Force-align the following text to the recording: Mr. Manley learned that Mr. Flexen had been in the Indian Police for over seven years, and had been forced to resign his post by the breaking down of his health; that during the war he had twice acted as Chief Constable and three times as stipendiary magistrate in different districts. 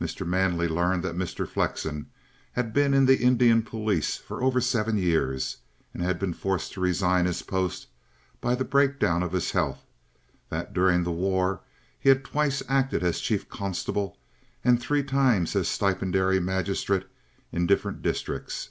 Mr. 0.00 0.26
Manley 0.26 0.68
learned 0.68 1.02
that 1.04 1.18
Mr. 1.18 1.46
Flexen 1.46 2.06
had 2.52 2.72
been 2.72 2.94
in 2.94 3.04
the 3.04 3.18
Indian 3.18 3.60
Police 3.62 4.16
for 4.16 4.42
over 4.42 4.58
seven 4.58 4.96
years, 4.96 5.58
and 5.92 6.02
had 6.02 6.18
been 6.18 6.32
forced 6.32 6.72
to 6.72 6.80
resign 6.80 7.26
his 7.26 7.42
post 7.42 7.86
by 8.40 8.54
the 8.54 8.64
breaking 8.64 8.96
down 9.00 9.22
of 9.22 9.32
his 9.32 9.50
health; 9.50 9.84
that 10.48 10.72
during 10.72 11.02
the 11.04 11.12
war 11.12 11.60
he 12.00 12.08
had 12.08 12.24
twice 12.24 12.62
acted 12.70 13.02
as 13.02 13.20
Chief 13.20 13.50
Constable 13.50 14.16
and 14.64 14.80
three 14.80 15.02
times 15.02 15.54
as 15.54 15.68
stipendiary 15.68 16.40
magistrate 16.40 17.04
in 17.52 17.66
different 17.66 18.00
districts. 18.00 18.70